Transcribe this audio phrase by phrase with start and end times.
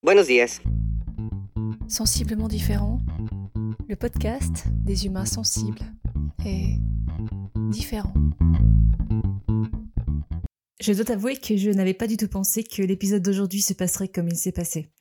[0.00, 0.60] Buenos días.
[1.88, 3.00] Sensiblement différent,
[3.88, 5.80] le podcast des humains sensibles
[6.46, 6.76] et
[7.70, 8.14] différent.
[10.80, 14.06] Je dois avouer que je n'avais pas du tout pensé que l'épisode d'aujourd'hui se passerait
[14.06, 14.92] comme il s'est passé.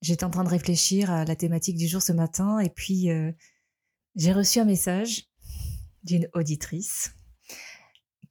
[0.00, 3.30] J'étais en train de réfléchir à la thématique du jour ce matin et puis euh,
[4.16, 5.26] j'ai reçu un message
[6.02, 7.14] d'une auditrice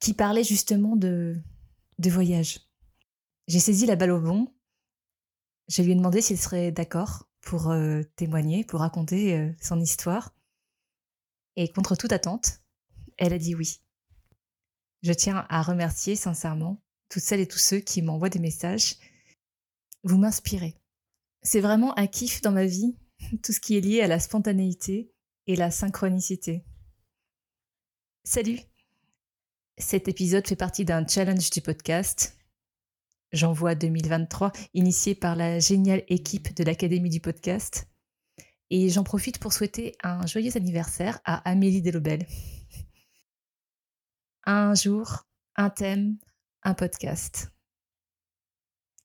[0.00, 1.36] qui parlait justement de,
[2.00, 2.58] de voyage.
[3.46, 4.48] J'ai saisi la balle au bon.
[5.70, 10.34] Je lui ai demandé s'il serait d'accord pour euh, témoigner, pour raconter euh, son histoire.
[11.54, 12.60] Et contre toute attente,
[13.18, 13.80] elle a dit oui.
[15.02, 18.96] Je tiens à remercier sincèrement toutes celles et tous ceux qui m'envoient des messages.
[20.02, 20.76] Vous m'inspirez.
[21.42, 22.96] C'est vraiment un kiff dans ma vie,
[23.44, 25.12] tout ce qui est lié à la spontanéité
[25.46, 26.64] et la synchronicité.
[28.24, 28.58] Salut
[29.78, 32.39] Cet épisode fait partie d'un challenge du podcast
[33.32, 37.88] J'envoie 2023, initié par la géniale équipe de l'Académie du podcast.
[38.70, 42.26] Et j'en profite pour souhaiter un joyeux anniversaire à Amélie Delobel.
[44.44, 46.18] Un jour, un thème,
[46.64, 47.52] un podcast.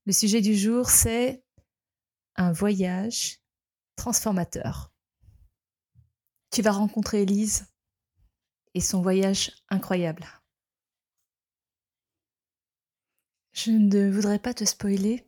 [0.08, 1.44] Le sujet du jour, c'est
[2.36, 3.42] un voyage
[3.96, 4.92] transformateur.
[6.52, 7.68] Tu vas rencontrer Elise
[8.74, 10.26] et son voyage incroyable.
[13.56, 15.24] Je ne voudrais pas te spoiler,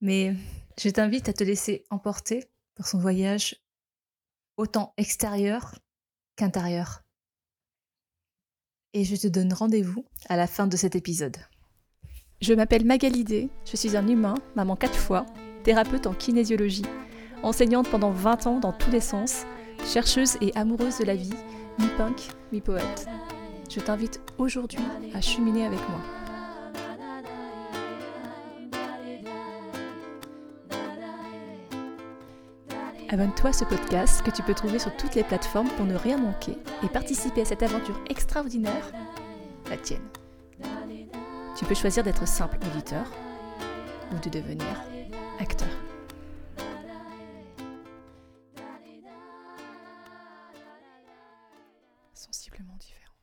[0.00, 0.36] mais
[0.78, 2.44] je t'invite à te laisser emporter
[2.76, 3.56] par son voyage
[4.56, 5.74] autant extérieur
[6.36, 7.02] qu'intérieur.
[8.92, 11.36] Et je te donne rendez-vous à la fin de cet épisode.
[12.40, 15.26] Je m'appelle Magalidé, je suis un humain, maman quatre fois,
[15.64, 16.86] thérapeute en kinésiologie,
[17.42, 19.42] enseignante pendant 20 ans dans tous les sens,
[19.84, 21.34] chercheuse et amoureuse de la vie,
[21.80, 23.08] mi-punk, mi-poète.
[23.68, 26.23] Je t'invite aujourd'hui à cheminer avec moi.
[33.10, 36.16] Abonne-toi à ce podcast que tu peux trouver sur toutes les plateformes pour ne rien
[36.16, 38.92] manquer et participer à cette aventure extraordinaire,
[39.68, 40.00] la tienne.
[41.56, 43.04] Tu peux choisir d'être simple auditeur
[44.10, 44.82] ou de devenir
[45.38, 45.68] acteur.
[52.14, 53.14] Sensiblement différent.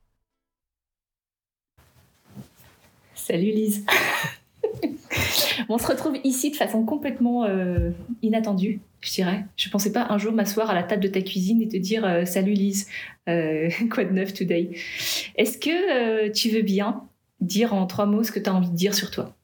[3.15, 3.85] Salut Lise.
[5.69, 7.91] On se retrouve ici de façon complètement euh,
[8.21, 9.45] inattendue, je dirais.
[9.57, 12.05] Je pensais pas un jour m'asseoir à la table de ta cuisine et te dire
[12.05, 12.87] euh, Salut Lise,
[13.27, 14.71] euh, quoi de neuf today
[15.35, 17.03] Est-ce que tu veux bien
[17.39, 19.35] dire en trois mots ce que tu as envie de dire sur toi?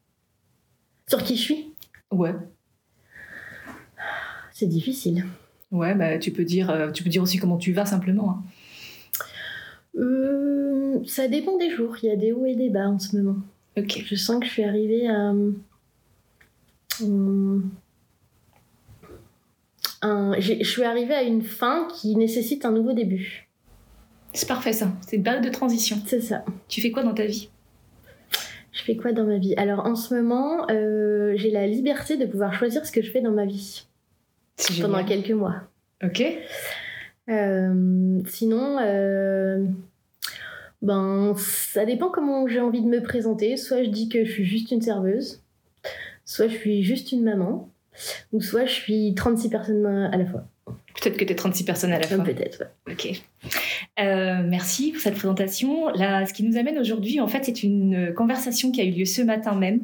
[1.09, 1.73] Sur qui je suis?
[2.11, 2.33] Ouais.
[4.53, 5.25] C'est difficile.
[5.71, 8.43] Ouais, bah, tu, peux dire, tu peux dire aussi comment tu vas simplement.
[9.95, 10.03] Hein.
[11.05, 11.97] ça dépend des jours.
[12.01, 13.37] Il y a des hauts et des bas en ce moment.
[13.77, 14.03] Ok.
[14.05, 15.33] Je sens que je suis arrivée à.
[20.03, 23.49] Je suis arrivée à une fin qui nécessite un nouveau début.
[24.33, 24.91] C'est parfait ça.
[25.07, 25.97] C'est une période de transition.
[26.05, 26.45] C'est ça.
[26.67, 27.49] Tu fais quoi dans ta vie?
[28.71, 29.55] Je fais quoi dans ma vie?
[29.57, 33.21] Alors en ce moment, euh, j'ai la liberté de pouvoir choisir ce que je fais
[33.21, 33.87] dans ma vie.
[34.81, 35.63] Pendant quelques mois.
[36.03, 36.23] Ok.
[37.29, 39.65] Euh, sinon, euh,
[40.81, 43.57] ben, ça dépend comment j'ai envie de me présenter.
[43.57, 45.41] Soit je dis que je suis juste une serveuse,
[46.25, 47.69] soit je suis juste une maman,
[48.31, 50.45] ou soit je suis 36 personnes à la fois.
[50.65, 52.23] Peut-être que tu es 36 personnes à la fois.
[52.23, 53.21] Peut-être, Ok.
[53.99, 55.87] Euh, merci pour cette présentation.
[55.95, 59.21] Ce qui nous amène aujourd'hui, en fait, c'est une conversation qui a eu lieu ce
[59.21, 59.81] matin même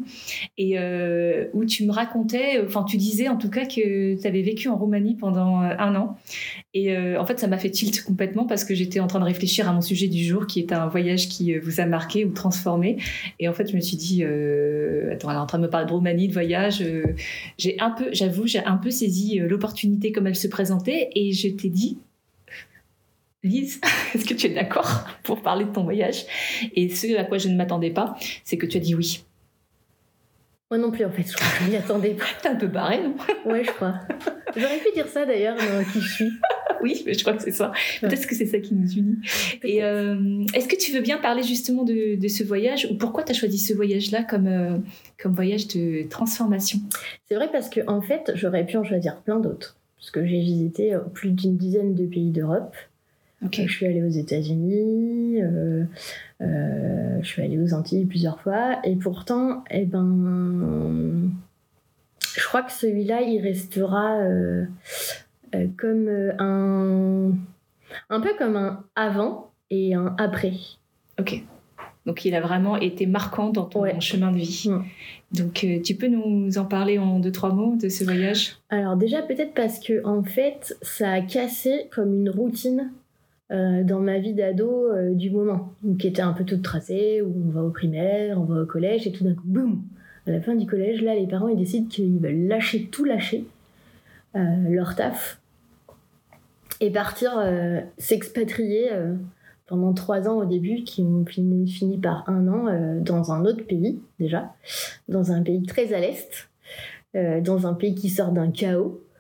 [0.58, 4.42] et euh, où tu me racontais, enfin, tu disais en tout cas que tu avais
[4.42, 6.18] vécu en Roumanie pendant euh, un an.
[6.76, 9.70] Et en fait, ça m'a fait tilt complètement parce que j'étais en train de réfléchir
[9.70, 12.98] à mon sujet du jour qui est un voyage qui vous a marqué ou transformé.
[13.40, 15.86] Et en fait, je me suis dit, attends, elle est en train de me parler
[15.86, 16.84] de Roumanie, de voyage.
[17.60, 21.50] j'ai un peu, j'avoue, j'ai un peu saisi l'opportunité comme elle se présentait et je
[21.50, 22.00] t'ai dit,
[23.44, 23.82] Lise,
[24.16, 26.26] est-ce que tu es d'accord pour parler de ton voyage?
[26.76, 29.24] Et ce à quoi je ne m'attendais pas, c'est que tu as dit oui.
[30.72, 32.24] Moi non plus, en fait, je crois que je m'y attendais pas.
[32.42, 33.16] T'es un peu barré, non?
[33.46, 34.00] Ouais, je crois.
[34.56, 36.30] J'aurais pu dire ça d'ailleurs, dans qui je suis.
[36.82, 37.74] oui, mais je crois que c'est ça.
[38.00, 39.18] Peut-être que c'est ça qui nous unit.
[39.64, 42.88] Et euh, est-ce que tu veux bien parler justement de, ce voyage?
[42.90, 44.78] Ou pourquoi tu as choisi ce voyage-là comme, euh,
[45.22, 46.80] comme voyage de transformation?
[47.26, 49.78] C'est vrai parce qu'en en fait, j'aurais pu en choisir plein d'autres.
[49.98, 52.76] Parce que j'ai visité plus d'une dizaine de pays d'Europe.
[53.52, 55.84] Je suis allée aux États-Unis, euh,
[56.42, 61.32] euh, je suis allée aux Antilles plusieurs fois, et pourtant, eh ben,
[62.36, 64.66] je crois que celui-là, il restera euh,
[65.78, 66.10] comme
[66.40, 67.32] un,
[68.10, 70.54] un peu comme un avant et un après.
[71.20, 71.44] Ok.
[72.06, 74.66] Donc il a vraiment été marquant dans ton chemin de vie.
[74.70, 74.84] Mm.
[75.32, 78.58] Donc euh, tu peux nous en parler en deux trois mots de ce voyage?
[78.70, 82.92] Alors déjà peut-être parce que en fait ça a cassé comme une routine
[83.54, 87.34] euh, dans ma vie d'ado euh, du moment, qui était un peu toute tracée, où
[87.48, 89.84] on va au primaire, on va au collège et tout d'un coup boum!
[90.26, 93.46] À la fin du collège là les parents ils décident qu'ils veulent lâcher tout lâcher
[94.34, 95.42] leur taf
[96.80, 97.34] et partir
[97.98, 98.90] s'expatrier
[99.68, 103.66] pendant trois ans au début, qui ont fini, par un an euh, dans un autre
[103.66, 104.54] pays déjà,
[105.08, 106.50] dans un pays très à l'est,
[107.16, 109.02] euh, dans un pays qui sort d'un chaos.
[109.02, 109.13] euh,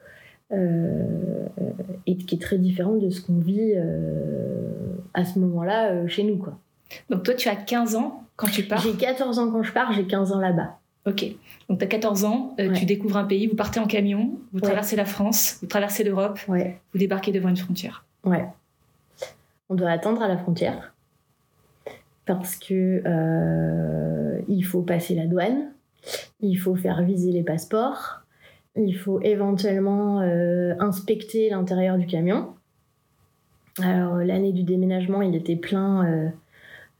[2.06, 3.74] et qui est très différent de ce qu'on vit
[5.14, 6.38] à ce moment-là chez nous.
[6.38, 6.58] Quoi.
[7.10, 8.82] Donc toi, tu as 15 ans quand tu pars?
[8.82, 10.78] J'ai 14 ans quand je pars, j'ai 15 ans là-bas.
[11.06, 11.26] Ok.
[11.70, 14.96] Donc tu as 14 ans, tu découvres un pays, vous partez en camion, vous traversez
[14.96, 18.06] la France, vous traversez l'Europe, vous débarquez devant une frontière.
[18.24, 18.46] Ouais
[19.74, 20.94] on doit attendre à la frontière
[22.26, 25.72] parce que euh, il faut passer la douane,
[26.40, 28.23] il faut faire viser les passeports,
[28.76, 32.50] il faut éventuellement euh, inspecter l'intérieur du camion.
[33.82, 36.32] Alors l'année du déménagement, il était plein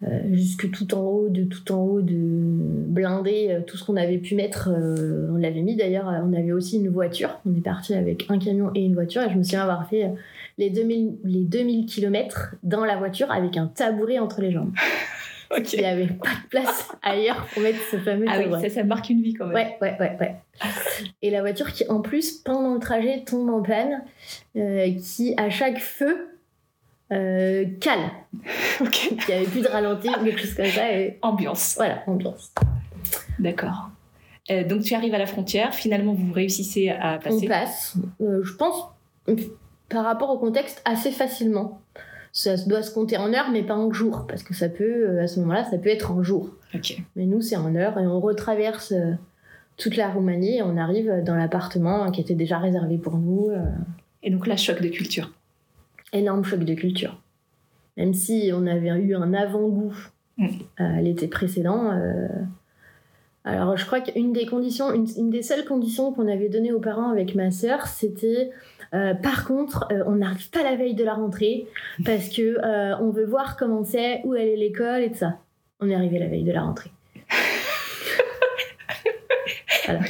[0.04, 4.18] euh, jusque tout en haut, de tout en haut, de blindé, tout ce qu'on avait
[4.18, 6.08] pu mettre, on l'avait mis d'ailleurs.
[6.08, 7.40] On avait aussi une voiture.
[7.46, 9.22] On est parti avec un camion et une voiture.
[9.22, 10.12] Et je me souviens avoir fait
[10.58, 14.74] les 2000, les 2000 km dans la voiture avec un tabouret entre les jambes.
[15.58, 18.84] Il n'y avait pas de place ailleurs pour mettre ce fameux ah Oui, ça, ça
[18.84, 19.56] marque une vie quand même.
[19.56, 20.36] Ouais, ouais, ouais, ouais.
[21.22, 24.04] Et la voiture qui, en plus, pendant le trajet, tombe en panne,
[24.56, 26.30] euh, qui, à chaque feu,
[27.12, 28.12] euh, cale.
[28.82, 29.12] ok.
[29.12, 30.92] Il n'y avait plus de ralenti, quelque chose comme ça.
[30.92, 31.20] Et...
[31.22, 31.76] Ambiance.
[31.78, 32.54] Voilà, ambiance.
[33.40, 33.90] D'accord.
[34.52, 37.46] Euh, donc tu arrives à la frontière, finalement vous réussissez à passer.
[37.46, 37.96] On passe.
[38.20, 38.90] Je pense
[39.90, 41.82] par rapport au contexte assez facilement.
[42.34, 45.24] Ça doit se compter en heures, mais pas en jours, parce que ça peut, euh,
[45.24, 46.50] à ce moment-là, ça peut être en jours.
[47.16, 49.14] Mais nous, c'est en heures, et on retraverse euh,
[49.78, 53.50] toute la Roumanie, et on arrive dans l'appartement qui était déjà réservé pour nous.
[53.50, 53.64] Euh.
[54.24, 55.32] Et donc là, choc de culture.
[56.12, 57.22] Énorme choc de culture.
[57.98, 59.96] Même si on avait eu un avant-goût
[60.40, 60.48] mm.
[61.02, 61.92] l'été précédent,
[63.46, 67.12] alors, je crois qu'une des conditions, une, des seules conditions qu'on avait données aux parents
[67.12, 68.52] avec ma sœur, c'était
[68.94, 71.66] euh, par contre, euh, on n'arrive pas la veille de la rentrée
[72.06, 75.40] parce que euh, on veut voir comment c'est, où elle est l'école et tout ça.
[75.80, 76.92] On est arrivé la veille de la rentrée.
[79.86, 80.02] voilà.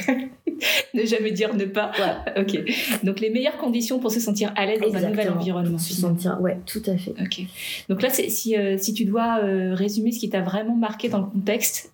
[0.92, 1.92] ne jamais dire ne pas.
[2.36, 2.58] Ok.
[3.02, 5.78] Donc les meilleures conditions pour se sentir à l'aise dans un nouvel environnement.
[5.78, 7.14] Se sentir, ouais, tout à fait.
[7.20, 7.40] Ok.
[7.88, 9.40] Donc là, si, si tu dois
[9.72, 11.90] résumer ce qui t'a vraiment marqué dans le contexte,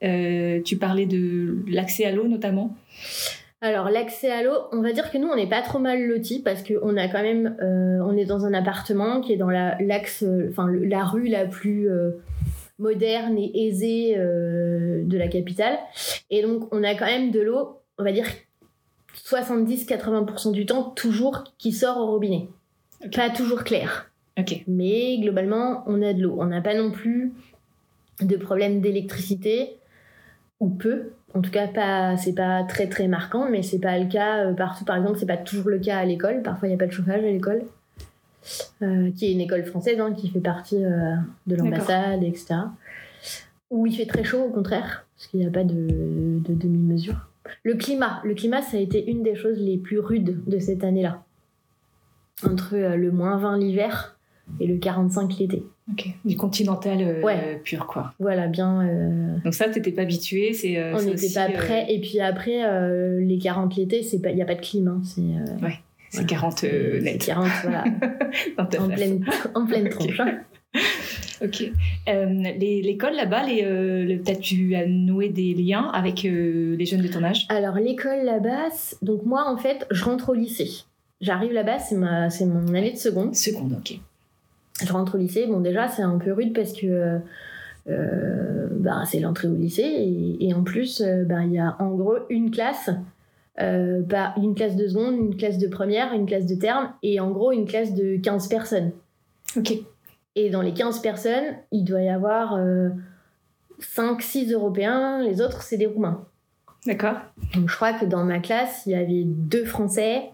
[0.64, 2.76] tu parlais de l'accès à l'eau notamment.
[3.62, 6.40] Alors l'accès à l'eau, on va dire que nous on n'est pas trop mal lotis
[6.40, 9.76] parce qu'on a quand même, euh, on est dans un appartement qui est dans la
[9.82, 12.12] l'axe, enfin la rue la plus euh,
[12.78, 15.78] moderne et aisée euh, de la capitale,
[16.30, 18.26] et donc on a quand même de l'eau, on va dire
[19.14, 22.48] 70-80% du temps toujours qui sort au robinet,
[23.14, 24.10] pas toujours clair.
[24.38, 24.62] Ok.
[24.68, 27.34] Mais globalement on a de l'eau, on n'a pas non plus
[28.22, 29.76] de problème d'électricité
[30.60, 34.08] ou peu en tout cas, pas, c'est pas très très marquant, mais c'est pas le
[34.08, 34.84] cas euh, partout.
[34.84, 36.42] Par exemple, c'est pas toujours le cas à l'école.
[36.42, 37.62] Parfois, il n'y a pas de chauffage à l'école,
[38.82, 41.14] euh, qui est une école française, hein, qui fait partie euh,
[41.46, 42.56] de l'ambassade, etc.
[43.70, 47.28] Où il fait très chaud, au contraire, parce qu'il n'y a pas de, de demi-mesure.
[47.62, 50.82] Le climat, le climat, ça a été une des choses les plus rudes de cette
[50.82, 51.22] année-là.
[52.44, 54.16] Entre le moins 20 l'hiver
[54.58, 55.64] et le 45 l'été.
[56.24, 58.12] Du continental euh, pur, quoi.
[58.18, 58.82] Voilà, bien.
[58.82, 60.78] Euh, Donc ça, t'étais pas habitué, c'est.
[60.78, 61.86] Euh, on n'était pas prêt.
[61.88, 62.60] Et puis après,
[63.20, 65.20] les 40 l'été, c'est pas, il y a pas de clim, hein, c'est.
[65.64, 65.74] ouais.
[66.10, 66.64] C'est 40
[67.02, 67.24] net.
[67.24, 67.84] 40, voilà.
[68.58, 70.18] en, pleine, en pleine tronche.
[70.18, 70.40] Hein.
[71.40, 71.70] ok.
[72.58, 77.46] l'école là-bas, les, peut-être tu as noué des liens avec les jeunes de ton âge?
[77.48, 78.70] Alors l'école là-bas,
[79.02, 80.82] donc moi en fait, je rentre au lycée.
[81.20, 83.36] J'arrive là-bas, c'est ma, c'est mon année de seconde.
[83.36, 84.00] Seconde, ok
[84.86, 85.46] je rentre au lycée.
[85.46, 87.20] Bon, déjà, c'est un peu rude parce que
[87.88, 90.36] euh, bah, c'est l'entrée au lycée.
[90.40, 92.90] Et, en plus, euh, bah, il y a en gros une classe.
[93.60, 97.20] Euh, bah, une classe de seconde, une classe de première, une classe de terme, et
[97.20, 98.92] en gros une classe de 15 personnes.
[99.56, 99.74] Ok.
[100.36, 102.58] Et dans les 15 personnes, il doit y avoir
[103.80, 106.24] 5-6 Européens, les autres, c'est des Roumains.
[106.86, 107.16] D'accord.
[107.54, 110.30] Donc je crois que dans ma classe, il y avait deux Français,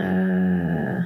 [0.00, 0.98] euh,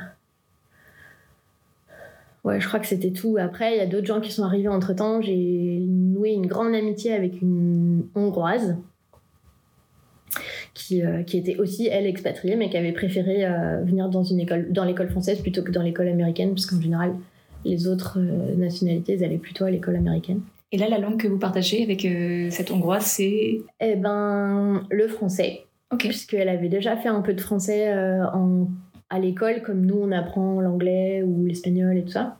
[2.45, 3.37] Ouais, je crois que c'était tout.
[3.39, 5.21] Après, il y a d'autres gens qui sont arrivés entre temps.
[5.21, 8.77] J'ai noué une grande amitié avec une Hongroise
[10.75, 14.41] qui, euh, qui était aussi, elle, expatriée, mais qui avait préféré euh, venir dans une
[14.41, 17.15] école, dans l'école française plutôt que dans l'école américaine, parce qu'en général,
[17.65, 20.41] les autres euh, nationalités, elles allaient plutôt à l'école américaine.
[20.73, 22.09] Et là, la langue que vous partagez avec
[22.51, 23.61] cette hongroise, c'est?
[23.81, 25.67] Eh ben, le français.
[25.93, 26.05] Ok.
[26.09, 27.93] Puisqu'elle avait déjà fait un peu de français
[28.33, 28.69] en,
[29.13, 32.39] à l'école, comme nous, on apprend l'anglais ou l'espagnol et tout ça.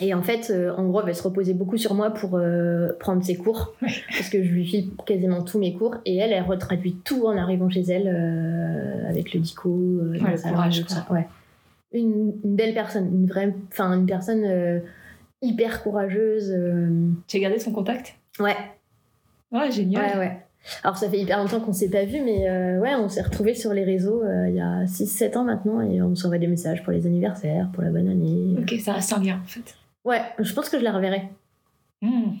[0.00, 3.22] Et en fait, euh, en gros, elle se reposer beaucoup sur moi pour euh, prendre
[3.22, 6.96] ses cours, parce que je lui file quasiment tous mes cours, et elle, elle retraduit
[7.04, 11.06] tout en arrivant chez elle, euh, avec le dico, ouais, le courage, ça.
[11.10, 11.28] Ouais.
[11.92, 14.82] Une, une, belle personne, une vraie, enfin une personne
[15.42, 16.56] hyper courageuse.
[17.28, 18.16] Tu as gardé son contact?
[18.40, 18.56] Ouais.
[19.52, 20.06] Ouais, génial.
[20.06, 20.46] Ouais, ouais.
[20.84, 23.72] Alors ça fait hyper longtemps qu'on s'est pas vu, mais ouais, on s'est retrouvés sur
[23.72, 27.06] les réseaux il y a 6-7 ans maintenant, et on s'envoie des messages pour les
[27.06, 28.56] anniversaires, pour la bonne année.
[28.60, 29.74] Ok, ça reste un lien en fait.
[30.04, 31.22] Ouais, je pense que je la reverrai.
[32.02, 32.32] Hmm.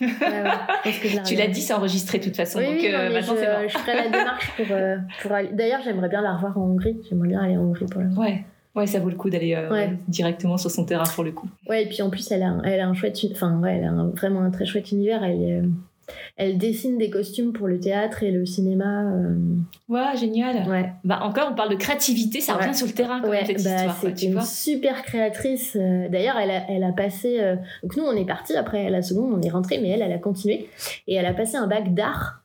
[1.26, 2.58] tu l'as dit, c'est enregistré de toute façon.
[2.58, 5.50] Oui, donc, euh, je, je, ferai la démarche pour, euh, pour aller.
[5.52, 6.96] D'ailleurs, j'aimerais bien la revoir en Hongrie.
[7.06, 8.26] J'aimerais bien aller en Hongrie pour la voir.
[8.26, 8.44] Ouais.
[8.74, 11.50] Ouais, ça vaut le coup d'aller euh, directement sur son terrain pour le coup.
[11.68, 13.92] Ouais, et puis en plus, elle a, elle a un chouette, enfin ouais, elle a
[14.16, 15.22] vraiment un très chouette univers.
[15.22, 15.62] Elle est,
[16.36, 19.04] elle dessine des costumes pour le théâtre et le cinéma.
[19.04, 19.36] Euh.
[19.88, 20.68] Ouais, génial.
[20.68, 20.92] Ouais.
[21.04, 23.76] Bah encore, on parle de créativité, ça revient sur le terrain quand ouais, cette bah,
[23.76, 23.96] histoire.
[24.00, 25.76] C'est une super créatrice.
[25.76, 26.08] Euh.
[26.08, 27.40] D'ailleurs, elle a, elle a passé.
[27.40, 30.12] Euh, donc nous, on est parti après la seconde, on est rentré, mais elle, elle
[30.12, 30.68] a continué
[31.06, 32.42] et elle a passé un bac d'art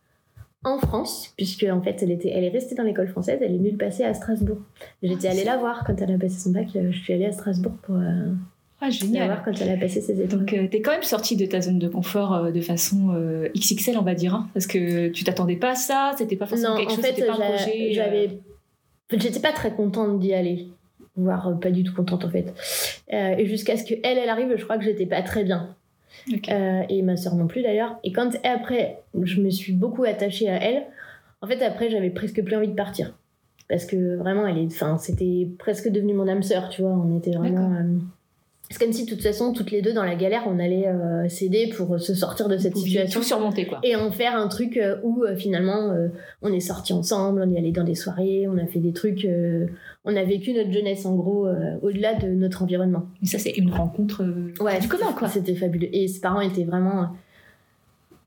[0.63, 3.39] en France, puisque en fait, elle était, elle est restée dans l'école française.
[3.41, 4.57] Elle est venue le passer à Strasbourg.
[5.03, 6.67] J'étais ah, allée la voir quand elle a passé son bac.
[6.73, 7.97] Je suis allée à Strasbourg pour.
[8.81, 9.27] Ah, génial.
[9.27, 10.37] voir quand elle a passé ses études.
[10.37, 13.11] Donc, euh, tu es quand même sortie de ta zone de confort euh, de façon
[13.13, 14.35] euh, XXL, on va dire.
[14.35, 17.33] Hein, parce que tu t'attendais pas à ça, c'était pas forcément quelque chose, c'était pas
[17.33, 17.93] un projet.
[17.93, 18.39] J'avais.
[19.11, 20.67] J'étais pas très contente d'y aller,
[21.15, 22.53] voire pas du tout contente en fait.
[23.11, 25.75] et jusqu'à ce qu'elle, elle arrive, je crois que j'étais pas très bien.
[26.89, 27.97] et ma soeur non plus d'ailleurs.
[28.03, 30.83] Et quand après, je me suis beaucoup attachée à elle,
[31.41, 33.13] en fait, après, j'avais presque plus envie de partir.
[33.69, 34.65] Parce que vraiment, elle est.
[34.65, 36.91] Enfin, c'était presque devenu mon âme sœur, tu vois.
[36.91, 37.71] On était vraiment.
[38.69, 41.29] C'est comme si de toute façon, toutes les deux dans la galère, on allait euh,
[41.29, 43.19] s'aider pour se sortir de cette situation.
[43.19, 43.79] Tout surmonter quoi.
[43.83, 45.93] Et en faire un truc euh, où euh, finalement
[46.41, 49.27] on est sortis ensemble, on est allé dans des soirées, on a fait des trucs,
[50.03, 51.47] on a vécu notre jeunesse en gros
[51.81, 53.05] au-delà de notre environnement.
[53.21, 54.23] Et ça c'est une rencontre
[54.59, 55.27] ouais, du commun quoi.
[55.27, 55.89] C'était fabuleux.
[55.93, 57.09] Et ses parents étaient vraiment.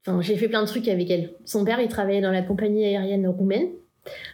[0.06, 1.30] Enfin, j'ai fait plein de trucs avec elle.
[1.44, 3.68] Son père il travaillait dans la compagnie aérienne roumaine.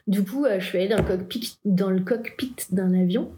[0.07, 3.31] Du coup, je suis allée dans le cockpit, dans le cockpit d'un avion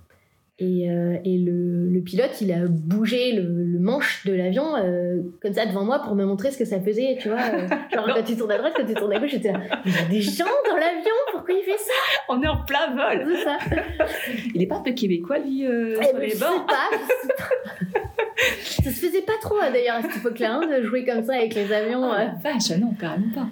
[0.59, 5.21] et, euh, et le, le, pilote, il a bougé le, le manche de l'avion euh,
[5.43, 7.43] comme ça devant moi pour me montrer ce que ça faisait, tu vois.
[7.43, 9.93] Euh, genre quand tu tournes à droite, quand tu tournes à gauche, j'étais là, il
[9.93, 11.93] y a des gens dans l'avion, pourquoi il fait ça?
[12.31, 13.37] On est en plein vol.
[13.37, 13.59] C'est ça.
[14.55, 17.35] Il est pas un peu québécois, lui, eh sur les bords sais pas, je sais
[17.37, 18.83] pas.
[18.83, 21.35] ça se faisait pas trop, hein, d'ailleurs, à cette époque-là, hein, de jouer comme ça
[21.35, 22.03] avec les avions.
[22.03, 23.49] Oh, vache, non, carrément pas.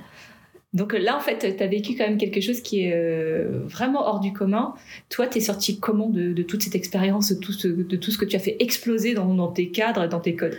[0.74, 4.00] Donc là, en fait, tu as vécu quand même quelque chose qui est euh, vraiment
[4.06, 4.74] hors du commun.
[5.08, 8.40] Toi, tu es sorti comment de, toute cette expérience, de tout, ce, que tu as
[8.40, 10.58] fait exploser dans, tes cadres, dans tes codes?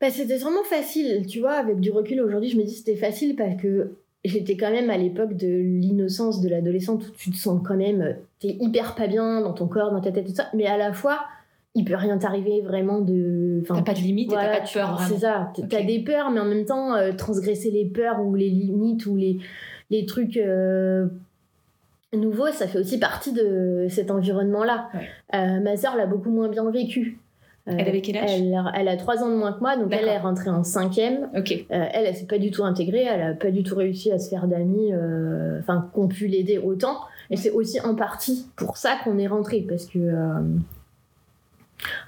[0.00, 1.26] Bah, C'était vraiment facile.
[1.28, 3.92] Tu vois, avec du recul aujourd'hui, je me dis c'était facile parce que
[4.24, 8.16] j'étais quand même à l'époque de l'innocence de l'adolescente où tu te sens quand même,
[8.40, 10.48] t'es hyper pas bien dans ton corps, dans ta tête, tout ça.
[10.54, 11.20] Mais à la fois,
[11.74, 13.62] il peut rien t'arriver vraiment de.
[13.66, 15.00] T'as pas de limite t'as pas de peur.
[15.08, 15.52] C'est ça.
[15.70, 19.16] T'as des peurs, mais en même temps, euh, transgresser les peurs ou les limites ou
[19.16, 19.38] les,
[19.90, 21.06] les trucs euh,
[22.12, 24.90] nouveaux, ça fait aussi partie de cet environnement-là.
[25.34, 27.18] Euh, ma sœur l'a beaucoup moins bien vécu.
[27.64, 28.42] elle avait quel âge?
[28.74, 31.30] elle, a trois ans de moins que moi, donc elle est rentrée en cinquième.
[31.34, 31.52] Ok.
[31.70, 34.28] elle, elle s'est pas du tout intégrée, elle a pas du tout réussi à se
[34.28, 34.92] faire d'amis,
[35.58, 36.98] enfin qu'on pu l'aider autant.
[37.30, 39.98] Et c'est aussi en partie pour ça qu'on est rentré, parce que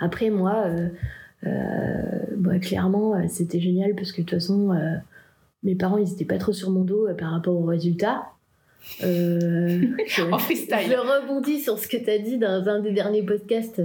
[0.01, 0.89] après, moi, euh,
[1.47, 1.51] euh,
[2.37, 4.75] bah, clairement, euh, c'était génial parce que de toute façon,
[5.63, 8.25] mes parents, ils n'étaient pas trop sur mon dos par rapport aux résultats.
[9.01, 10.77] je, en freestyle.
[10.91, 13.81] Je rebondis sur ce que tu as dit dans un des derniers podcasts.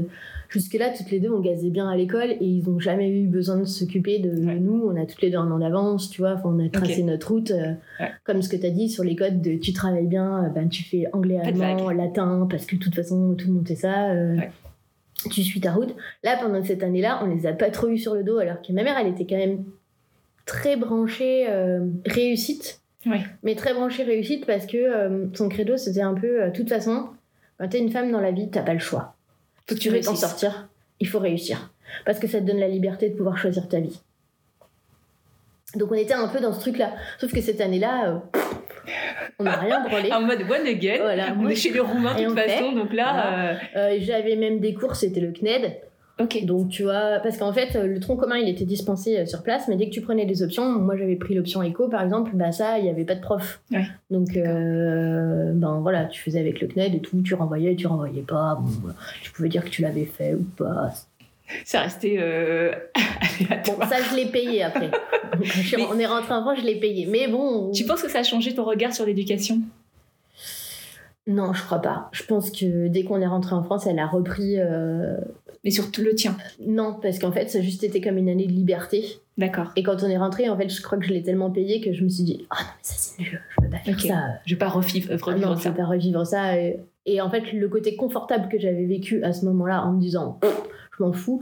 [0.50, 3.58] Jusque-là, toutes les deux, on gazait bien à l'école et ils n'ont jamais eu besoin
[3.60, 4.92] de s'occuper de nous.
[4.92, 6.34] On a toutes les deux un an d'avance, tu vois.
[6.34, 7.54] Enfin, on a tracé notre route.
[8.26, 10.84] Comme ce que tu as dit sur les codes de tu travailles bien, ben, tu
[10.84, 14.12] fais anglais, allemand, latin, parce que de toute façon, tout le monde fait ça
[15.32, 15.96] tu suis ta route.
[16.24, 18.72] Là, pendant cette année-là, on les a pas trop eu sur le dos, alors que
[18.72, 19.66] ma mère, elle était quand même
[20.46, 22.82] très branchée euh, réussite.
[23.44, 27.08] Mais très branchée réussite parce que euh, son credo, c'était un peu, de toute façon,
[27.58, 29.16] quand t'es une femme dans la vie, t'as pas le choix.
[29.68, 31.74] Faut que tu veux t'en sortir, il faut réussir.
[32.06, 34.02] Parce que ça te donne la liberté de pouvoir choisir ta vie.
[35.76, 36.94] Donc on était un peu dans ce truc-là.
[37.20, 38.40] Sauf que cette année-là, euh,
[39.40, 40.12] on n'a rien branlé.
[40.14, 40.98] en mode one again.
[41.02, 43.50] Voilà, on est chez les Roumains de toute façon, donc là.
[43.50, 45.78] Euh, euh, J'avais même des cours, c'était le CNED.
[46.20, 46.44] Ok.
[46.44, 49.78] Donc tu vois, parce qu'en fait, le tronc commun, il était dispensé sur place, mais
[49.78, 52.78] dès que tu prenais des options, moi j'avais pris l'option éco par exemple, bah ça,
[52.78, 53.62] il n'y avait pas de prof.
[53.72, 53.88] Ouais.
[54.10, 58.60] Donc ben voilà, tu faisais avec le CNED et tout, tu renvoyais, tu renvoyais pas,
[58.62, 58.92] bon,
[59.22, 60.92] tu pouvais dire que tu l'avais fait ou pas.
[61.66, 62.18] C'est resté.
[62.20, 62.72] Euh...
[63.66, 64.92] bon, ça, je l'ai payé après.
[65.90, 67.06] On est rentré en France, je l'ai payé.
[67.06, 67.72] Mais bon.
[67.72, 69.62] Tu penses que ça a changé ton regard sur l'éducation?
[71.28, 72.10] Non, je crois pas.
[72.12, 74.60] Je pense que dès qu'on est rentré en France, elle a repris.
[74.60, 75.18] Euh...
[75.64, 78.48] Mais surtout le tien Non, parce qu'en fait, ça a juste été comme une année
[78.48, 79.20] de liberté.
[79.38, 79.72] D'accord.
[79.76, 81.94] Et quand on est rentré, en fait, je crois que je l'ai tellement payé que
[81.94, 84.24] je me suis dit, ah non, mais ça c'est nul, je peux pas faire ça.
[84.46, 85.64] Je vais pas revivre, ah non, ça.
[85.64, 86.58] Je vais pas revivre ça.
[87.06, 90.40] Et, en fait, le côté confortable que j'avais vécu à ce moment-là, en me disant,
[91.00, 91.42] je m'en fous.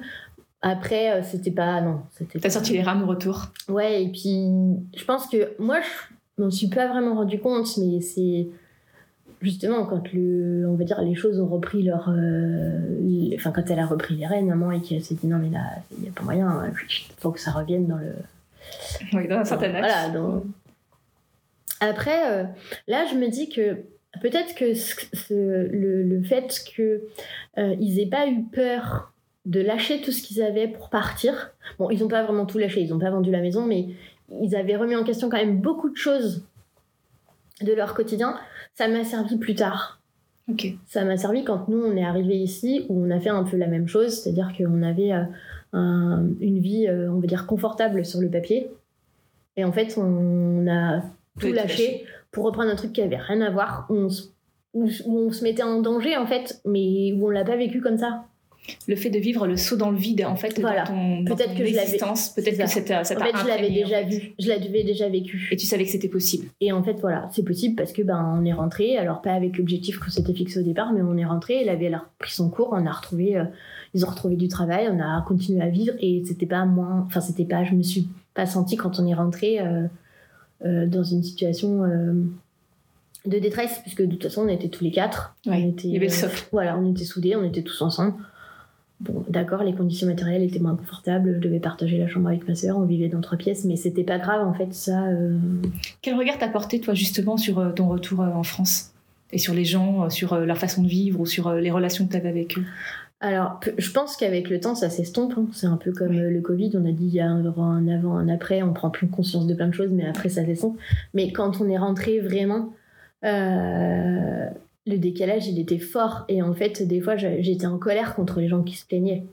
[0.61, 1.81] Après, euh, c'était pas.
[1.81, 2.01] Non.
[2.41, 4.49] T'as sorti les rames au retour Ouais, et puis,
[4.95, 8.47] je pense que moi, je m'en suis pas vraiment rendu compte, mais c'est
[9.41, 12.09] justement, quand le, on va dire, les choses ont repris leur.
[12.09, 15.49] Euh, enfin, quand elle a repris les rênes, maman, et qu'elle s'est dit non, mais
[15.49, 18.13] là, il n'y a pas moyen, il faut que ça revienne dans le.
[19.13, 20.43] Oui, dans un certain Voilà, donc.
[21.79, 22.43] Après, euh,
[22.87, 23.77] là, je me dis que
[24.21, 24.73] peut-être que
[25.31, 27.01] le, le, fait qu'ils
[27.59, 29.13] euh, ils aient pas eu peur
[29.47, 31.51] de lâcher tout ce qu'ils avaient pour partir.
[31.79, 33.87] Bon, ils n'ont pas vraiment tout lâché, ils n'ont pas vendu la maison, mais
[34.41, 36.45] ils avaient remis en question quand même beaucoup de choses
[37.61, 38.37] de leur quotidien
[38.77, 39.99] ça m'a servi plus tard.
[40.49, 40.67] Ok.
[40.85, 43.57] Ça m'a servi quand nous, on est arrivé ici, où on a fait un peu
[43.57, 48.21] la même chose, c'est-à-dire qu'on avait euh, une vie, euh, on va dire, confortable sur
[48.21, 48.69] le papier.
[49.57, 51.01] Et en fait, on a
[51.39, 54.07] tout lâché, pour reprendre un truc qui avait rien à voir, où
[54.75, 57.97] on, on se mettait en danger, en fait, mais où on l'a pas vécu comme
[57.97, 58.25] ça
[58.87, 60.83] le fait de vivre le saut dans le vide en fait voilà.
[60.83, 62.29] peut-être que existence.
[62.29, 65.49] peut-être que ça, ça en fait je l'avais déjà vu je l'avais déjà vécu.
[65.51, 66.47] Et tu savais que c'était possible.
[66.61, 69.57] Et en fait voilà c'est possible parce que ben on est rentré alors pas avec
[69.57, 72.49] l'objectif qu'on s'était fixé au départ mais on est rentré elle avait alors pris son
[72.49, 73.45] cours on a retrouvé euh,
[73.93, 77.21] ils ont retrouvé du travail on a continué à vivre et c'était pas moins enfin
[77.21, 79.87] c'était pas je me suis pas sentie quand on est rentré euh,
[80.65, 81.83] euh, dans une situation
[83.25, 85.35] de détresse puisque de toute façon on était tous les quatre.
[85.45, 88.13] On était, il y avait le voilà on était soudés on était tous ensemble
[88.99, 92.55] Bon, d'accord, les conditions matérielles étaient moins confortables, je devais partager la chambre avec ma
[92.55, 95.05] sœur, on vivait dans trois pièces, mais c'était pas grave en fait, ça.
[95.05, 95.37] Euh.
[96.01, 98.93] Quel regard t'as porté toi justement sur euh, ton retour euh, en France?
[99.31, 102.29] Et sur les gens, sur leur façon de vivre ou sur les relations que t'avais
[102.29, 102.63] avec eux?
[103.19, 105.33] Alors, je pense qu'avec le temps, ça s'estompe.
[105.37, 105.47] Hein.
[105.51, 106.71] C'est un peu comme le Covid.
[106.75, 108.63] On a dit il y a un avant, un après.
[108.63, 110.77] On prend plus conscience de plein de choses, mais après, ça s'estompe.
[111.13, 112.71] Mais quand on est rentré vraiment,
[114.87, 116.25] le décalage, il était fort.
[116.29, 119.25] Et en fait, des fois, j'étais en colère contre les gens qui se plaignaient.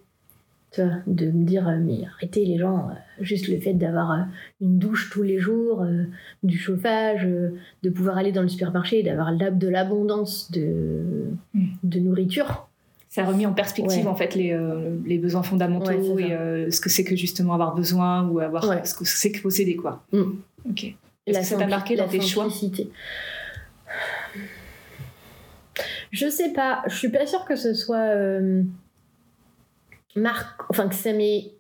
[0.73, 4.11] Tu vois, de me dire, euh, mais arrêtez les gens, euh, juste le fait d'avoir
[4.11, 4.23] euh,
[4.61, 5.87] une douche tous les jours,
[6.43, 7.29] du chauffage,
[7.83, 11.03] de pouvoir aller dans le supermarché, d'avoir de l'abondance de,
[11.55, 11.67] mm.
[11.85, 12.69] de nourriture.
[13.09, 14.59] Ça a remis en perspective en fait les,
[15.07, 19.05] les besoins fondamentaux et ce que c'est que justement avoir besoin ou avoir ce que
[19.05, 20.03] c'est que posséder quoi.
[20.11, 20.23] Mm.
[20.69, 20.97] Ok.
[21.27, 22.49] Est-ce que ça t'a marqué dans tes choix?
[26.15, 28.63] Je sais pas, je suis pas sûre que ce soit euh,
[30.15, 31.51] marque, enfin que ça m'ait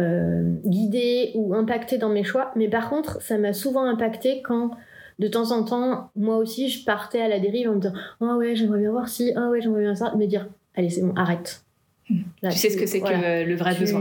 [0.00, 4.70] euh, guidé ou impacté dans mes choix, mais par contre, ça m'a souvent impacté quand
[5.18, 8.36] de temps en temps, moi aussi, je partais à la dérive en me disant Ah
[8.36, 11.14] ouais, j'aimerais bien voir si, ah ouais, j'aimerais bien ça, me dire Allez, c'est bon,
[11.14, 11.62] arrête.
[12.08, 12.22] Hmm.
[12.50, 14.00] tu sais ce que c'est que le vrai besoin.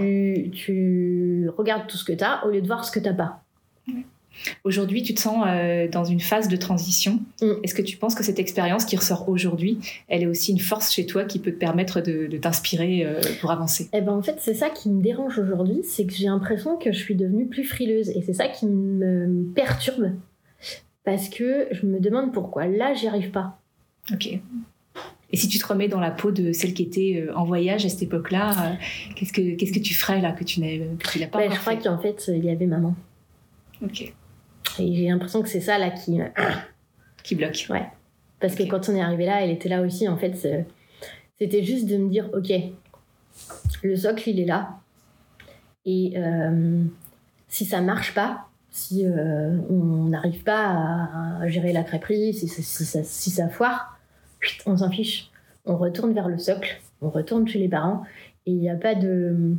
[0.54, 3.44] Tu regardes tout ce que tu as au lieu de voir ce que tu pas.
[4.64, 7.20] Aujourd'hui, tu te sens euh, dans une phase de transition.
[7.42, 7.52] Mm.
[7.64, 10.92] Est-ce que tu penses que cette expérience qui ressort aujourd'hui, elle est aussi une force
[10.92, 13.90] chez toi qui peut te permettre de, t'inspirer euh, pour avancer?
[13.94, 16.92] Eh ben en fait, c'est ça qui me dérange aujourd'hui, c'est que j'ai l'impression que
[16.92, 20.12] je suis devenue plus frileuse et c'est ça qui me perturbe
[21.04, 23.60] parce que je me demande pourquoi là j'y arrive pas.
[24.12, 24.40] Ok.
[25.32, 27.86] Et si tu te remets dans la peau de celle qui était euh, en voyage
[27.86, 28.78] à cette époque-là,
[29.16, 31.98] qu'est-ce que qu'est-ce que tu ferais là que tu n'as pas ben, Je crois qu'en
[31.98, 32.96] fait il y avait maman.
[33.84, 34.14] Ok.
[34.80, 36.20] Et j'ai l'impression que c'est ça là qui.
[37.24, 37.68] qui bloque.
[37.70, 37.88] Ouais.
[38.40, 40.08] Parce que quand on est arrivé là, elle était là aussi.
[40.08, 40.66] En fait,
[41.40, 42.52] c'était juste de me dire ok,
[43.84, 44.80] le socle, il est là.
[45.86, 46.84] Et euh,
[47.48, 53.04] si ça marche pas, si euh, on n'arrive pas à, gérer la crêperie, si, ça,
[53.04, 54.00] si ça foire,
[54.66, 55.32] on s'en fiche.
[55.66, 58.04] On retourne vers le socle, on retourne chez les parents.
[58.46, 59.56] Et il n'y a pas de.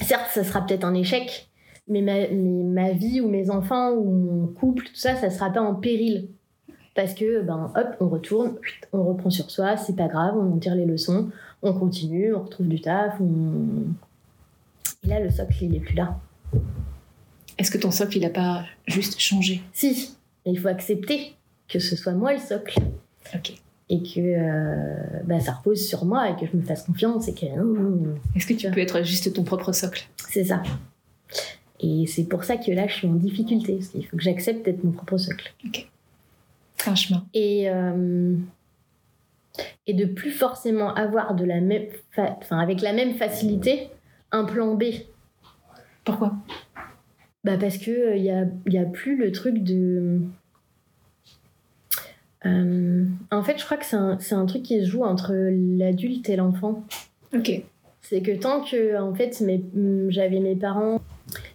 [0.00, 1.47] Certes, ça sera peut-être un échec,
[1.88, 5.74] mais ma, vie ou mes enfants ou mon couple, tout ça, ça sera pas en
[5.74, 6.28] péril.
[6.94, 8.56] Parce que, ben, hop, on retourne,
[8.92, 11.30] on reprend sur soi, c'est pas grave, on en tire les leçons,
[11.62, 13.14] on continue, on retrouve du taf.
[15.04, 16.18] Et là, le socle, il est plus là.
[17.56, 19.62] Est-ce que ton socle, il a pas juste changé?
[19.72, 21.34] Si, il faut accepter
[21.68, 22.78] que ce soit moi le socle.
[23.34, 23.52] Ok.
[23.90, 27.34] Et que euh, bah, ça repose sur moi et que je me fasse confiance et
[27.34, 27.46] que.
[28.36, 30.08] Est-ce que tu peux être juste ton propre socle?
[30.28, 30.62] C'est ça.
[31.80, 34.64] Et c'est pour ça que là, je suis en difficulté, parce qu'il faut que j'accepte
[34.64, 35.52] d'être mon propre socle.
[35.66, 35.88] Ok.
[36.94, 37.26] Chemin.
[37.34, 38.34] Et, euh,
[39.86, 41.86] et de plus forcément avoir de la même
[42.16, 43.90] enfin, avec la même facilité
[44.30, 44.84] un plan B.
[46.04, 46.34] Pourquoi?
[47.44, 50.20] Bah parce que il euh, y, a, a, plus le truc de
[52.46, 56.28] euh, en fait, je crois que c'est un, un, truc qui se joue entre l'adulte
[56.28, 56.84] et l'enfant.
[57.34, 57.62] Ok.
[58.00, 59.42] C'est que tant que, en fait,
[60.08, 61.00] j'avais mes parents,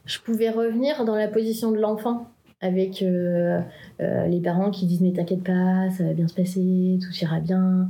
[0.06, 2.28] je pouvais revenir dans la position de l'enfant
[2.62, 3.60] avec euh,
[4.00, 7.42] euh, les parents qui disent mais t'inquiète pas, ça va bien se passer, tout ira
[7.42, 7.90] bien.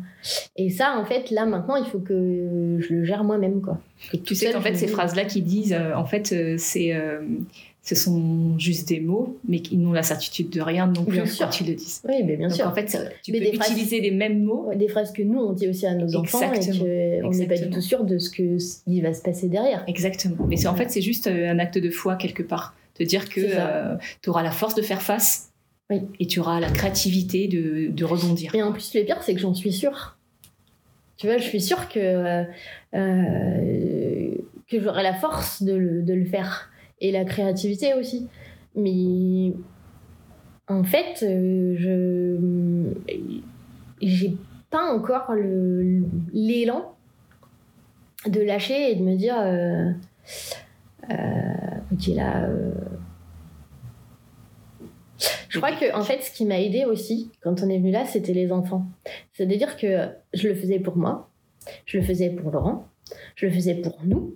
[0.56, 3.80] Et ça, en fait, là maintenant, il faut que je le gère moi-même, quoi.
[4.24, 6.91] Tu sais qu'en fait, ces phrases-là qui disent, en fait, c'est
[7.84, 11.50] ce sont juste des mots, mais qui n'ont la certitude de rien non plus quand
[11.50, 12.00] tu le dis.
[12.08, 12.65] Oui, mais bien Donc, sûr.
[12.65, 14.72] En fait, tu peux utiliser les mêmes mots.
[14.74, 17.69] Des phrases que nous, on dit aussi à nos enfants et qu'on n'est pas du
[17.69, 19.84] tout sûr de ce qui va se passer derrière.
[19.88, 20.38] Exactement.
[20.48, 22.74] Mais en fait, c'est juste euh, un acte de foi quelque part.
[23.00, 25.52] De dire que euh, tu auras la force de faire face
[26.19, 28.56] et tu auras la créativité de, de, rebondir.
[28.56, 30.17] Et en plus, le pire, c'est que j'en suis sûre.
[31.17, 32.43] Tu vois, je suis sûre que, euh,
[34.69, 36.69] que j'aurai la force de le, de le faire
[37.04, 38.28] et la créativité aussi.
[38.76, 39.54] Mais
[40.68, 42.89] en fait, euh, je
[44.02, 44.36] j'ai
[44.72, 45.34] pas encore
[46.34, 46.96] l'élan
[48.26, 49.92] de lâcher et de me dire euh,
[51.12, 52.50] euh, ok là
[55.50, 58.06] je crois que en fait ce qui m'a aidé aussi quand on est venu là
[58.06, 58.86] c'était les enfants
[59.34, 61.30] c'est à dire que je le faisais pour moi
[61.86, 62.88] je le faisais pour Laurent
[63.36, 64.36] je le faisais pour nous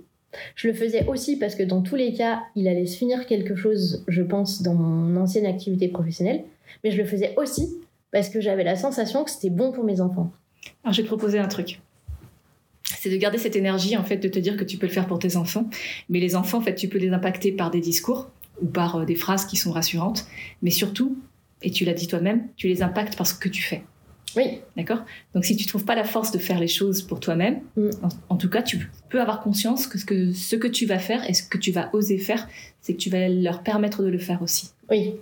[0.56, 3.56] je le faisais aussi parce que dans tous les cas, il allait se finir quelque
[3.56, 6.44] chose, je pense, dans mon ancienne activité professionnelle.
[6.84, 7.78] Mais je le faisais aussi
[8.12, 10.32] parce que j'avais la sensation que c'était bon pour mes enfants.
[10.84, 11.82] Alors, je vais te proposer un truc.
[12.84, 15.08] C'est de garder cette énergie, en fait, de te dire que tu peux le faire
[15.08, 15.70] pour tes enfants.
[16.10, 18.30] Mais les enfants, en fait, tu peux les impacter par des discours
[18.62, 20.26] ou par euh, des phrases qui sont rassurantes.
[20.62, 21.18] Mais surtout,
[21.62, 23.84] et tu l'as dit toi-même, tu les impactes par ce que tu fais.
[24.36, 24.60] Oui.
[24.76, 25.04] D'accord?
[25.34, 27.90] Donc si tu trouves pas la force de faire les choses pour toi-même, mm.
[28.30, 31.28] en, tout cas, tu peux avoir conscience que ce, que ce que tu vas faire
[31.30, 32.48] et ce que tu vas oser faire,
[32.82, 34.72] c'est que tu vas leur permettre de le faire aussi.
[34.90, 35.16] Oui.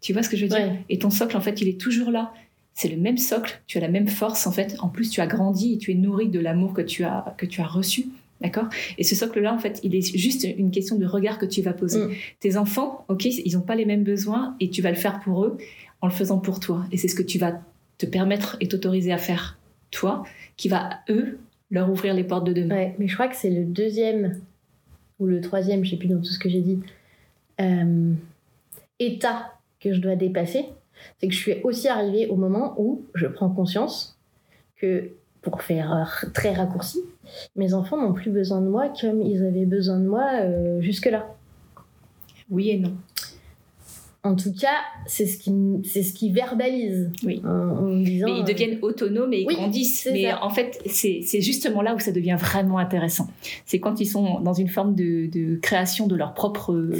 [0.00, 0.72] Tu vois ce que je veux dire?
[0.88, 2.32] Et ton socle, en fait, il est toujours là.
[2.74, 4.76] C'est le même socle, tu as la même force, en fait.
[4.80, 7.46] En plus, tu as grandi et tu es nourri de l'amour que tu as, que
[7.46, 8.06] tu as reçu.
[8.40, 8.68] D'accord?
[8.98, 11.72] Et ce socle-là, en fait, il est juste une question de regard que tu vas
[11.72, 12.00] poser.
[12.00, 12.10] Mm.
[12.40, 15.44] Tes enfants, ok, ils n'ont pas les mêmes besoins et tu vas le faire pour
[15.44, 15.58] eux
[16.00, 16.84] en le faisant pour toi.
[16.90, 17.60] Et c'est ce que tu vas
[18.02, 19.58] te permettre et t'autoriser à faire
[19.90, 20.24] toi,
[20.56, 21.38] qui va, eux,
[21.70, 22.74] leur ouvrir les portes de demain.
[22.74, 24.40] Ouais, mais je crois que c'est le deuxième
[25.18, 26.80] ou le troisième, je sais plus dans tout ce que j'ai dit,
[27.60, 28.12] euh,
[28.98, 30.66] état que je dois dépasser.
[31.18, 34.18] C'est que je suis aussi arrivée au moment où je prends conscience
[34.76, 35.10] que,
[35.40, 37.00] pour faire très raccourci,
[37.56, 41.34] mes enfants n'ont plus besoin de moi comme ils avaient besoin de moi euh, jusque-là.
[42.50, 42.94] Oui et non.
[44.24, 47.10] En tout cas, c'est ce qui, c'est ce qui verbalise.
[47.24, 47.42] Oui.
[47.44, 50.08] mais ils deviennent euh, autonomes et ils grandissent.
[50.12, 53.26] Mais en fait, c'est, justement là où ça devient vraiment intéressant.
[53.66, 56.90] C'est quand ils sont dans une forme de, création de leurs propres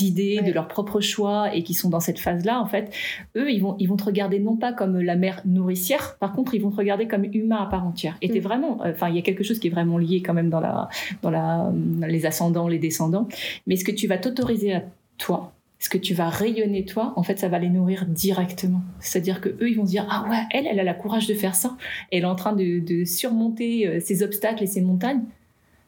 [0.00, 2.60] idées, de leurs propres choix et qui sont dans cette phase-là.
[2.60, 2.92] En fait,
[3.36, 6.16] eux, ils vont, ils vont te regarder non pas comme la mère nourricière.
[6.18, 8.16] Par contre, ils vont te regarder comme humain à part entière.
[8.22, 8.42] Et mm.
[8.42, 10.88] vraiment, enfin, il y a quelque chose qui est vraiment lié quand même dans la,
[11.22, 11.72] dans la,
[12.08, 13.28] les ascendants, les descendants.
[13.68, 14.82] Mais ce que tu vas t'autoriser à
[15.16, 18.82] toi, ce que tu vas rayonner toi, en fait, ça va les nourrir directement.
[19.00, 21.34] C'est-à-dire que eux, ils vont se dire ah ouais, elle, elle a la courage de
[21.34, 21.76] faire ça.
[22.12, 25.24] Elle est en train de, surmonter euh, ces obstacles et ces montagnes.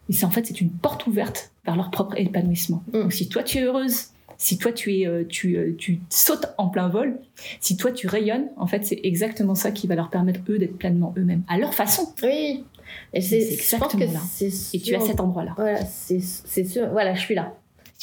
[0.09, 2.83] Mais c'est en fait c'est une porte ouverte vers leur propre épanouissement.
[2.89, 3.03] Mm.
[3.03, 6.53] Donc si toi tu es heureuse, si toi tu es euh, tu, euh, tu sautes
[6.59, 7.21] en plein vol,
[7.61, 10.77] si toi tu rayonnes, en fait c'est exactement ça qui va leur permettre eux d'être
[10.77, 12.13] pleinement eux-mêmes à leur façon.
[12.25, 12.65] Oui.
[13.13, 14.21] Et c'est exactement là.
[14.73, 15.53] Et tu as cet endroit-là.
[15.57, 16.89] Voilà, c'est sûr.
[16.91, 17.57] Voilà, je suis là.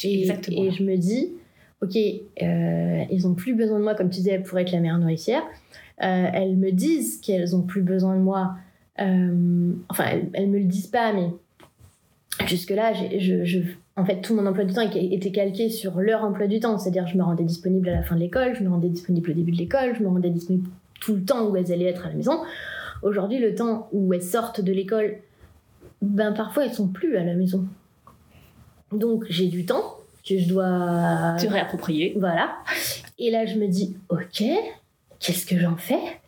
[0.04, 1.32] Et, et je me dis,
[1.82, 4.98] ok, euh, ils ont plus besoin de moi, comme tu disais, pour être la mère
[4.98, 5.42] nourricière.
[6.02, 8.54] Euh, elles me disent qu'elles ont plus besoin de moi.
[9.00, 11.28] Euh, enfin, elles, elles, me le disent pas, mais
[12.46, 12.92] jusque-là,
[13.96, 16.78] en fait, tout mon emploi du temps était calqué sur leur emploi du temps.
[16.78, 19.34] C'est-à-dire, je me rendais disponible à la fin de l'école, je me rendais disponible au
[19.34, 20.68] début de l'école, je me rendais disponible
[21.00, 22.40] tout le temps où elles allaient être à la maison.
[23.02, 25.16] Aujourd'hui, le temps où elles sortent de l'école,
[26.00, 27.66] ben parfois elles sont plus à la maison.
[28.92, 32.14] Donc j'ai du temps, que je dois te réapproprier.
[32.18, 32.56] Voilà.
[33.18, 34.44] Et là, je me dis, ok,
[35.20, 36.20] qu'est-ce que j'en fais?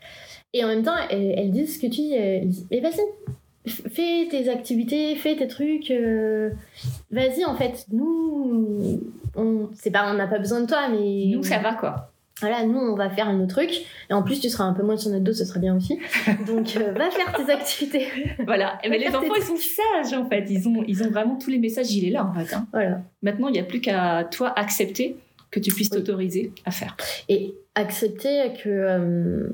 [0.52, 2.14] Et en même temps, elles, disent ce que tu dis.
[2.70, 3.00] mais vas-y,
[3.66, 5.90] fais tes activités, fais tes trucs.
[5.90, 6.50] Euh,
[7.11, 9.00] vas-y, en fait, nous,
[9.35, 12.13] on, c'est pas, on n'a pas besoin de toi, mais nous, ça va quoi
[12.46, 13.70] voilà, nous, on va faire un autre truc.
[14.11, 15.98] Et en plus, tu seras un peu moins sur notre dos, ce serait bien aussi.
[16.46, 18.07] Donc, euh, va faire tes activités.
[18.44, 18.78] voilà.
[18.88, 20.44] Mais les enfants, ils sont sages, en fait.
[20.50, 22.54] Ils ont, ils ont vraiment tous les messages, il est là, en fait.
[22.54, 22.66] Hein.
[22.72, 23.02] Voilà.
[23.22, 25.16] Maintenant, il n'y a plus qu'à toi accepter
[25.50, 26.96] que tu puisses t'autoriser à faire.
[27.28, 28.68] Et accepter que.
[28.68, 29.48] Euh,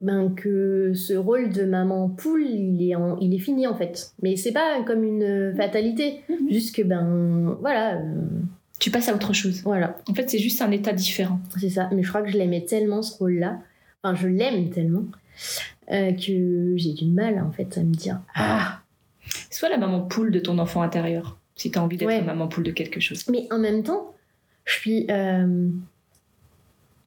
[0.00, 4.12] ben, que ce rôle de maman poule, il est, il est fini en fait.
[4.22, 6.50] Mais c'est pas comme une fatalité, mhm.
[6.50, 7.96] juste que ben voilà.
[7.96, 8.24] Euh,
[8.80, 9.62] tu passes à autre chose.
[9.62, 9.96] Voilà.
[10.08, 11.38] En fait, c'est juste un état différent.
[11.60, 11.88] C'est ça.
[11.92, 13.60] Mais je crois que je l'aimais tellement ce rôle-là.
[14.02, 15.04] Enfin, je l'aime tellement
[15.92, 18.80] euh, que j'ai du mal en fait à me dire ah.
[19.50, 22.64] Sois la maman poule de ton enfant intérieur, si tu as envie d'être maman poule
[22.64, 23.28] de quelque chose.
[23.30, 24.14] Mais en même temps,
[24.64, 25.68] je suis euh,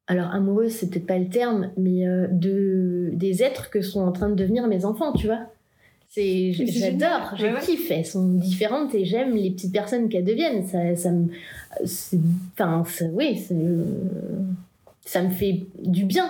[0.08, 4.12] alors amoureuse, c'est peut-être pas le terme, mais euh, de des êtres que sont en
[4.12, 5.48] train de devenir mes enfants, tu vois.
[6.16, 7.90] J'adore, je kiffe.
[7.92, 10.66] Elles sont différentes et j'aime les petites personnes qu'elles deviennent.
[10.68, 11.30] Ça, ça me,
[12.60, 13.42] enfin, oui,
[15.06, 16.30] ça me fait du bien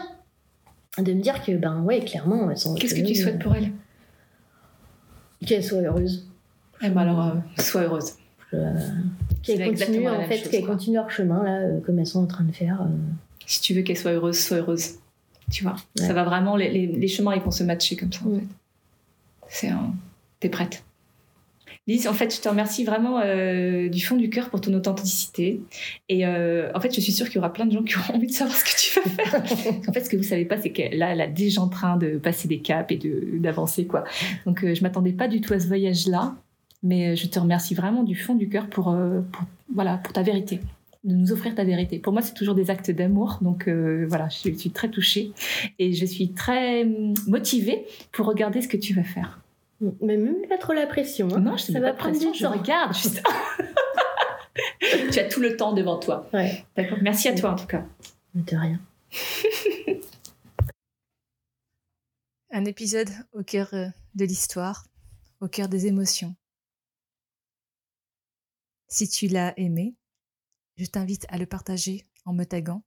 [0.98, 2.76] de me dire que, ben ouais, clairement, elles sont.
[2.76, 3.72] Qu'est-ce que tu souhaites pour elles?
[5.46, 6.28] Qu'elles soient heureuses.
[6.82, 8.14] Eh ben alors, euh, sois heureuse.
[9.42, 12.44] qu'elles continuent en fait, qu'elles continuent leur chemin là, euh, comme elles sont en train
[12.44, 12.88] de faire
[13.46, 14.96] si tu veux qu'elle soit heureuse, sois heureuse.
[15.52, 18.40] Tu vois, ça va vraiment, les, les, chemins, ils vont se matcher comme ça, en
[18.40, 18.46] fait.
[19.54, 19.94] C'est un...
[20.40, 20.84] T'es prête.
[21.86, 25.62] Lise, en fait, je te remercie vraiment euh, du fond du cœur pour ton authenticité.
[26.10, 28.16] Et euh, en fait, je suis sûre qu'il y aura plein de gens qui auront
[28.16, 29.80] envie de savoir ce que tu vas faire.
[29.88, 31.98] en fait, ce que vous savez pas, c'est qu'elle là, elle est déjà en train
[31.98, 33.00] de passer des caps et
[33.40, 34.06] d'avancer, quoi.
[34.46, 36.36] Donc, euh, je m'attendais pas du tout à ce voyage-là,
[36.82, 38.86] mais je te remercie vraiment du fond du cœur pour,
[39.32, 40.60] pour, voilà, pour ta vérité
[41.04, 42.00] de nous offrir ta vérité.
[42.00, 43.40] Pour moi, c'est toujours des actes d'amour.
[43.42, 45.34] Donc euh, voilà, je suis très touchée
[45.80, 49.40] et je suis très hum, motivée pour regarder ce que tu vas faire.
[50.02, 51.28] Mais même pas trop la pression.
[51.34, 51.40] Hein.
[51.40, 53.22] Non, je ne pas de pression, je regarde juste.
[55.12, 56.30] tu as tout le temps devant toi.
[56.34, 56.64] Ouais.
[56.76, 57.00] D'accord.
[57.02, 57.86] Merci à toi en tout cas.
[58.34, 58.80] De rien.
[62.52, 64.86] Un épisode au cœur euh, de l'histoire,
[65.42, 66.36] au cœur des émotions.
[68.88, 69.96] Si tu l'as aimé,
[70.78, 72.84] je t'invite à le partager en me taguant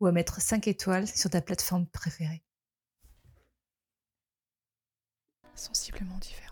[0.00, 2.44] ou à mettre 5 étoiles sur ta plateforme préférée.
[5.54, 6.47] Sensiblement différent.